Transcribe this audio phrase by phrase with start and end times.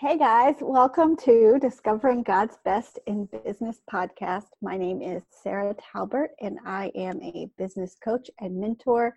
[0.00, 4.46] Hey guys, welcome to Discovering God's Best in Business podcast.
[4.62, 9.14] My name is Sarah Talbert, and I am a business coach and mentor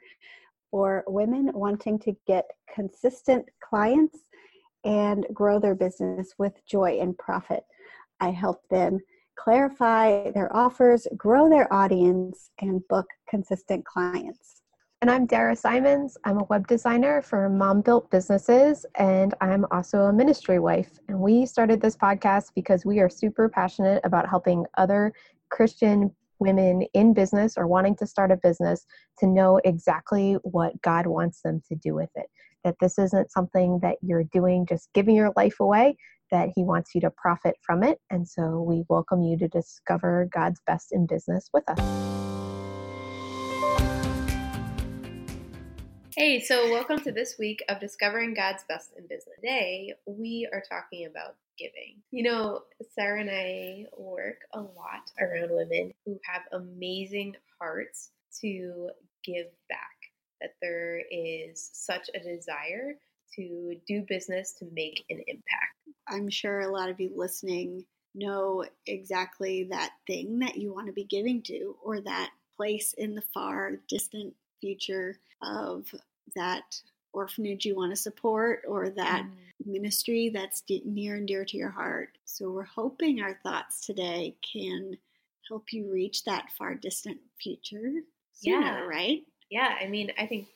[0.70, 2.44] for women wanting to get
[2.76, 4.28] consistent clients
[4.84, 7.64] and grow their business with joy and profit.
[8.20, 9.00] I help them
[9.38, 14.63] clarify their offers, grow their audience, and book consistent clients.
[15.04, 16.18] And I'm Dara Simons.
[16.24, 20.98] I'm a web designer for Mom Built Businesses, and I'm also a ministry wife.
[21.10, 25.12] And we started this podcast because we are super passionate about helping other
[25.50, 28.86] Christian women in business or wanting to start a business
[29.18, 32.28] to know exactly what God wants them to do with it.
[32.64, 35.98] That this isn't something that you're doing just giving your life away,
[36.32, 38.00] that He wants you to profit from it.
[38.10, 42.23] And so we welcome you to discover God's best in business with us.
[46.16, 49.36] Hey, so welcome to this week of Discovering God's Best in Business.
[49.38, 52.04] Today, we are talking about giving.
[52.12, 52.62] You know,
[52.94, 58.92] Sarah and I work a lot around women who have amazing hearts to
[59.24, 59.98] give back,
[60.40, 62.94] that there is such a desire
[63.36, 65.98] to do business to make an impact.
[66.08, 70.94] I'm sure a lot of you listening know exactly that thing that you want to
[70.94, 75.86] be giving to or that place in the far distant future of
[76.38, 76.80] that
[77.12, 79.32] orphanage you want to support or that mm.
[79.66, 82.18] ministry that's near and dear to your heart.
[82.24, 84.96] So we're hoping our thoughts today can
[85.50, 87.92] help you reach that far distant future
[88.32, 88.80] sooner, yeah.
[88.86, 89.20] right?
[89.50, 90.48] Yeah, I mean, I think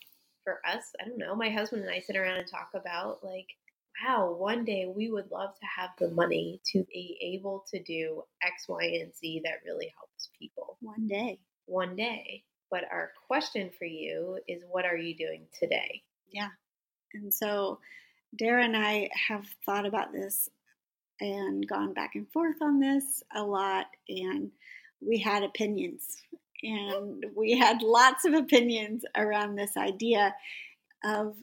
[0.45, 3.47] for us, I don't know, my husband and I sit around and talk about like
[4.05, 8.23] wow, one day we would love to have the money to be able to do
[8.43, 10.77] X, Y, and Z that really helps people.
[10.81, 11.39] One day.
[11.65, 12.43] One day.
[12.69, 16.03] But our question for you is what are you doing today?
[16.31, 16.49] Yeah.
[17.13, 17.79] And so
[18.35, 20.49] Dara and I have thought about this
[21.19, 23.87] and gone back and forth on this a lot.
[24.09, 24.51] And
[25.01, 26.17] we had opinions.
[26.63, 30.35] And we had lots of opinions around this idea
[31.03, 31.35] of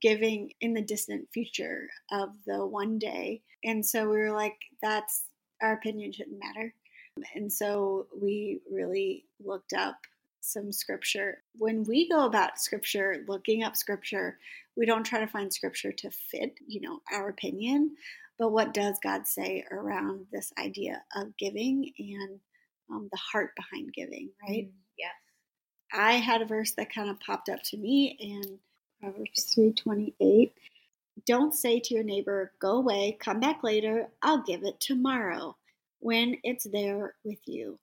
[0.00, 3.42] giving in the distant future of the one day.
[3.64, 5.24] And so we were like, that's
[5.60, 6.74] our opinion shouldn't matter.
[7.34, 9.96] And so we really looked up
[10.42, 11.42] some scripture.
[11.56, 14.38] When we go about scripture, looking up scripture,
[14.76, 17.96] we don't try to find scripture to fit, you know, our opinion,
[18.38, 22.40] but what does God say around this idea of giving and
[22.90, 24.66] um, the heart behind giving, right?
[24.66, 25.12] Mm, yes.
[25.92, 28.58] I had a verse that kind of popped up to me in
[29.00, 30.52] Proverbs 3:28.
[31.26, 35.56] Don't say to your neighbor, "Go away, come back later, I'll give it tomorrow,"
[36.00, 37.78] when it's there with you.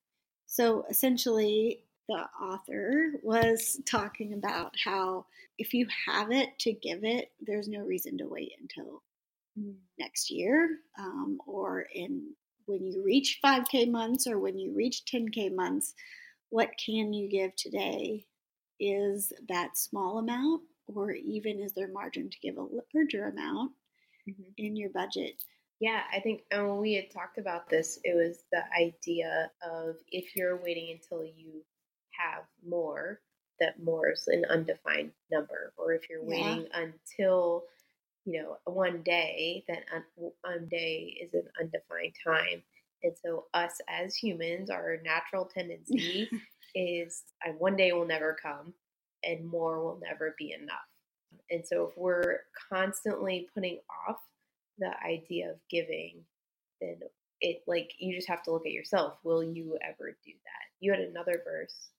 [0.48, 5.26] So essentially, the author was talking about how
[5.58, 9.04] if you have it to give it, there's no reason to wait until
[9.98, 12.32] next year um, or in
[12.66, 15.94] when you reach 5k months or when you reach 10k months
[16.50, 18.26] what can you give today?
[18.80, 22.66] Is that small amount or even is there margin to give a
[22.96, 23.72] larger amount
[24.28, 24.52] mm-hmm.
[24.58, 25.44] in your budget?
[25.80, 29.98] Yeah, I think and when we had talked about this, it was the idea of
[30.12, 31.64] if you're waiting until you
[32.20, 33.20] have more,
[33.60, 35.74] that more is an undefined number.
[35.78, 36.86] Or if you're waiting yeah.
[36.86, 37.64] until,
[38.26, 39.80] you know, one day, then
[40.16, 42.64] one day is an undefined time.
[43.04, 46.30] And so, us as humans, our natural tendency
[46.76, 47.24] is
[47.58, 48.74] one day will never come
[49.24, 50.78] and more will never be enough.
[51.50, 52.40] And so, if we're
[52.72, 54.18] constantly putting off
[54.80, 56.26] the idea of giving,
[56.82, 57.00] then
[57.42, 59.18] it like you just have to look at yourself.
[59.24, 60.66] Will you ever do that?
[60.80, 61.90] You had another verse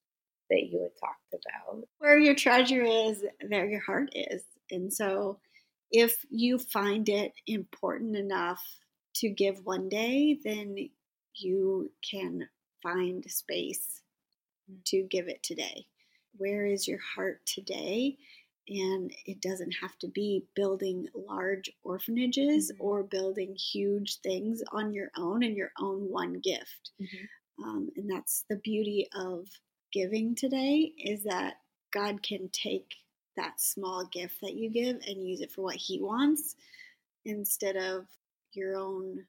[0.51, 1.89] that you had talked about.
[1.99, 4.43] Where your treasure is, there your heart is.
[4.71, 5.39] And so
[5.91, 8.63] if you find it important enough
[9.17, 10.77] to give one day, then
[11.35, 12.49] you can
[12.83, 14.03] find space
[14.87, 15.87] to give it today.
[16.37, 18.17] Where is your heart today?
[18.69, 22.85] And it doesn't have to be building large orphanages mm-hmm.
[22.85, 26.93] or building huge things on your own and your own one gift.
[27.01, 27.65] Mm-hmm.
[27.65, 29.47] Um, and that's the beauty of
[29.93, 31.55] giving today is that
[31.93, 32.95] God can take
[33.37, 36.57] that small gift that you give and use it for what He wants
[37.25, 38.07] instead of
[38.53, 39.25] your own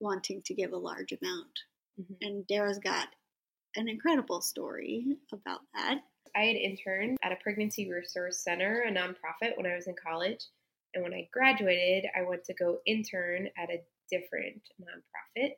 [0.00, 1.60] wanting to give a large amount.
[2.00, 2.14] Mm-hmm.
[2.22, 3.08] And Dara's got
[3.76, 6.00] an incredible story about that.
[6.36, 10.44] I had interned at a pregnancy resource center, a nonprofit, when I was in college.
[10.94, 15.52] And when I graduated, I went to go intern at a different nonprofit.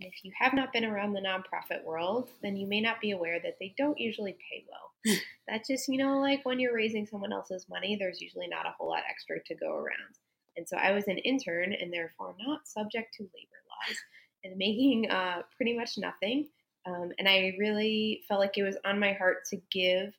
[0.00, 3.40] If you have not been around the nonprofit world, then you may not be aware
[3.42, 5.16] that they don't usually pay well.
[5.48, 8.74] That's just, you know, like when you're raising someone else's money, there's usually not a
[8.76, 10.18] whole lot extra to go around.
[10.56, 13.96] And so I was an intern and therefore not subject to labor laws
[14.44, 16.48] and making uh, pretty much nothing.
[16.86, 20.12] Um, and I really felt like it was on my heart to give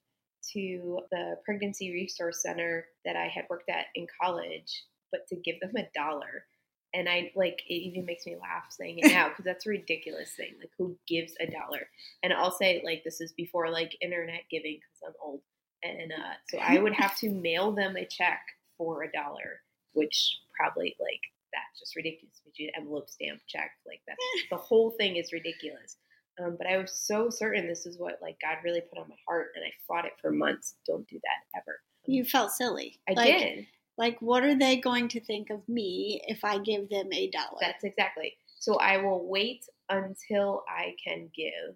[0.54, 5.60] to the pregnancy resource center that I had worked at in college, but to give
[5.60, 6.46] them a dollar.
[6.94, 10.32] And I like it even makes me laugh saying it now because that's a ridiculous
[10.36, 10.54] thing.
[10.60, 11.88] Like, who gives a dollar?
[12.24, 15.42] And I'll say, like, this is before like internet giving because I'm old.
[15.84, 18.42] And uh, so I would have to mail them a check
[18.78, 19.62] for a dollar,
[19.94, 21.22] which probably like
[21.54, 22.42] that's just ridiculous.
[22.44, 24.18] But you envelope stamp check like that.
[24.50, 25.98] the whole thing is ridiculous.
[26.44, 29.16] Um, but I was so certain this is what like God really put on my
[29.28, 30.76] heart, and I fought it for months.
[30.86, 31.80] Don't do that ever.
[32.06, 33.00] You felt silly.
[33.10, 33.68] I like, did.
[33.98, 37.58] Like, what are they going to think of me if I give them a dollar?
[37.62, 38.34] That's exactly.
[38.60, 41.76] So I will wait until I can give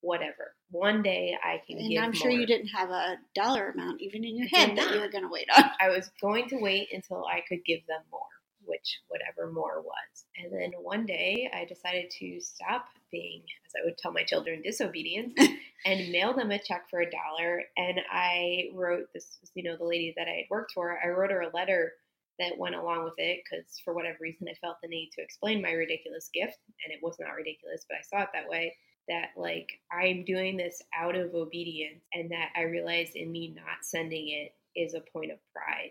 [0.00, 0.54] whatever.
[0.70, 1.86] One day I can give.
[1.98, 2.04] and.
[2.06, 2.40] I'm sure more.
[2.40, 5.30] you didn't have a dollar amount even in your head that you were going to
[5.30, 5.64] wait on.
[5.80, 8.20] I was going to wait until I could give them more,
[8.64, 10.26] which whatever more was.
[10.38, 14.62] And then one day I decided to stop being, as I would tell my children,
[14.62, 15.38] disobedient
[15.86, 17.62] and mail them a check for a dollar.
[17.76, 21.08] And I wrote this, was, you know, the lady that I had worked for, I
[21.08, 21.92] wrote her a letter
[22.38, 25.62] that went along with it because for whatever reason I felt the need to explain
[25.62, 26.58] my ridiculous gift.
[26.84, 28.74] And it was not ridiculous, but I saw it that way
[29.08, 33.82] that like I'm doing this out of obedience and that I realize in me not
[33.82, 35.90] sending it is a point of pride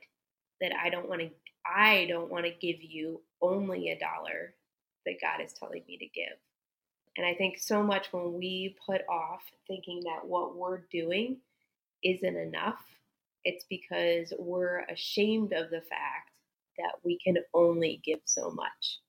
[0.62, 1.30] that I don't want to
[1.66, 4.54] I don't want to give you only a dollar
[5.06, 6.38] that God is telling me to give.
[7.18, 11.38] And I think so much when we put off thinking that what we're doing
[12.04, 12.80] isn't enough,
[13.44, 16.31] it's because we're ashamed of the fact
[16.78, 19.00] that we can only give so much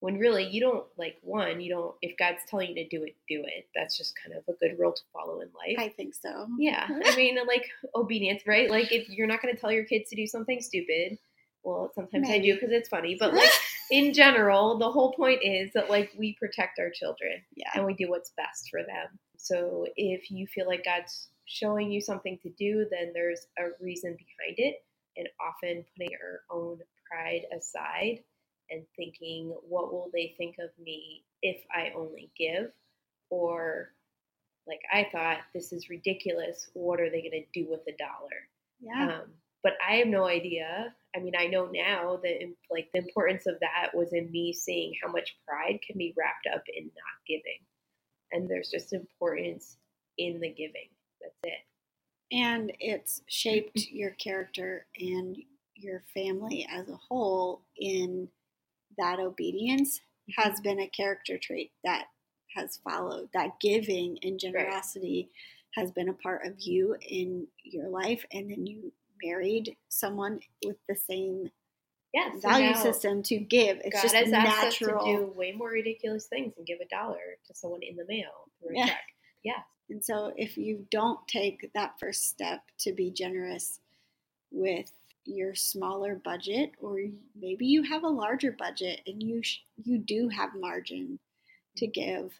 [0.00, 3.16] when really you don't like one you don't if god's telling you to do it
[3.28, 3.66] do it.
[3.74, 5.76] That's just kind of a good rule to follow in life.
[5.78, 6.46] I think so.
[6.58, 6.86] yeah.
[7.06, 8.70] I mean like obedience right?
[8.70, 11.18] Like if you're not going to tell your kids to do something stupid
[11.64, 13.50] well sometimes i do because it's funny but like
[13.90, 17.70] in general the whole point is that like we protect our children Yeah.
[17.74, 19.18] and we do what's best for them.
[19.38, 24.12] So if you feel like god's showing you something to do then there's a reason
[24.12, 24.84] behind it
[25.16, 26.78] and often putting our own
[27.10, 28.20] pride aside
[28.70, 32.70] and thinking, what will they think of me if I only give?
[33.30, 33.92] Or,
[34.66, 36.70] like I thought, this is ridiculous.
[36.74, 38.48] What are they going to do with a dollar?
[38.80, 39.18] Yeah.
[39.18, 39.30] Um,
[39.62, 40.94] but I have no idea.
[41.14, 42.38] I mean, I know now that
[42.70, 46.46] like the importance of that was in me seeing how much pride can be wrapped
[46.54, 47.58] up in not giving,
[48.32, 49.78] and there's just importance
[50.18, 50.88] in the giving.
[51.20, 51.58] That's it.
[52.32, 55.36] and it's shaped your character and
[55.74, 58.28] your family as a whole in
[58.98, 60.00] that obedience
[60.30, 60.42] mm-hmm.
[60.42, 62.06] has been a character trait that
[62.54, 65.30] has followed that giving and generosity
[65.74, 70.76] has been a part of you in your life and then you married someone with
[70.88, 71.50] the same
[72.14, 72.32] Yeah.
[72.34, 75.52] so value system to give it's God just has asked us natural to do way
[75.52, 78.86] more ridiculous things and give a dollar to someone in the mail through a Yeah.
[78.86, 79.04] check.
[79.44, 79.62] Yeah.
[79.88, 83.78] And so, if you don't take that first step to be generous
[84.50, 84.90] with
[85.26, 86.98] your smaller budget, or
[87.34, 91.18] maybe you have a larger budget and you sh- you do have margin
[91.76, 92.32] to give,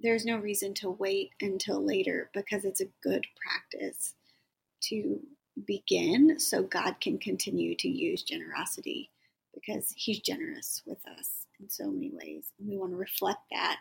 [0.00, 4.14] there's no reason to wait until later because it's a good practice
[4.82, 5.20] to
[5.66, 9.10] begin so God can continue to use generosity
[9.54, 12.52] because He's generous with us in so many ways.
[12.58, 13.78] And we want to reflect that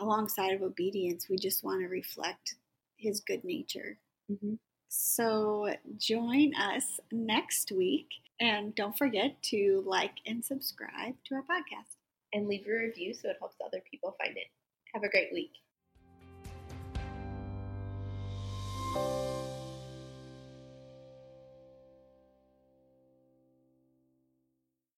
[0.00, 2.54] alongside of obedience, we just want to reflect
[2.96, 3.98] his good nature.
[4.30, 4.54] Mm-hmm.
[4.88, 8.08] So join us next week
[8.40, 11.96] and don't forget to like and subscribe to our podcast.
[12.32, 14.48] And leave a review so it helps other people find it.
[14.92, 15.52] Have a great week.